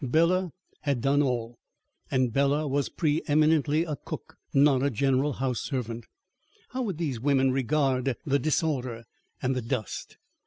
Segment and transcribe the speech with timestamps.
[0.03, 0.49] Bela
[0.79, 1.59] had done all
[2.09, 6.07] and Bela was pre eminently a cook, not a general house servant.
[6.69, 9.03] How would these women regard the disorder
[9.43, 10.17] and the dust?